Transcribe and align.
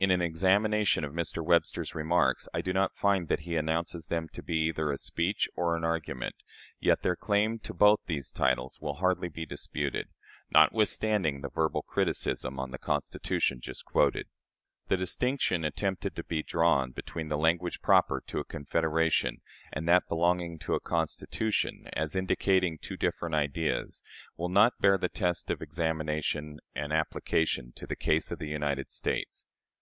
In 0.00 0.12
an 0.12 0.22
examination 0.22 1.02
of 1.02 1.12
Mr. 1.12 1.44
Webster's 1.44 1.92
remarks, 1.92 2.48
I 2.54 2.60
do 2.60 2.72
not 2.72 2.94
find 2.94 3.26
that 3.26 3.40
he 3.40 3.56
announces 3.56 4.06
them 4.06 4.28
to 4.32 4.44
be 4.44 4.54
either 4.68 4.92
a 4.92 4.96
speech 4.96 5.48
or 5.56 5.76
an 5.76 5.82
argument; 5.82 6.36
yet 6.78 7.02
their 7.02 7.16
claim 7.16 7.58
to 7.58 7.74
both 7.74 7.98
these 8.06 8.30
titles 8.30 8.78
will 8.80 8.94
hardly 8.98 9.28
be 9.28 9.44
disputed 9.44 10.06
notwithstanding 10.52 11.40
the 11.40 11.50
verbal 11.50 11.82
criticism 11.82 12.60
on 12.60 12.70
the 12.70 12.78
Constitution 12.78 13.58
just 13.60 13.84
quoted. 13.84 14.28
The 14.86 14.96
distinction 14.96 15.64
attempted 15.64 16.14
to 16.14 16.22
be 16.22 16.44
drawn 16.44 16.92
between 16.92 17.26
the 17.28 17.36
language 17.36 17.80
proper 17.80 18.22
to 18.28 18.38
a 18.38 18.44
confederation 18.44 19.38
and 19.72 19.88
that 19.88 20.06
belonging 20.08 20.60
to 20.60 20.74
a 20.74 20.80
constitution, 20.80 21.88
as 21.92 22.14
indicating 22.14 22.78
two 22.78 22.96
different 22.96 23.34
ideas, 23.34 24.04
will 24.36 24.48
not 24.48 24.78
bear 24.80 24.96
the 24.96 25.08
test 25.08 25.50
of 25.50 25.60
examination 25.60 26.60
and 26.72 26.92
application 26.92 27.72
to 27.74 27.84
the 27.84 27.96
case 27.96 28.30
of 28.30 28.38
the 28.38 28.46
United 28.46 28.92
States. 28.92 29.44